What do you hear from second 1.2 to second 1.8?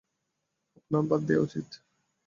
দেয়া উচিত।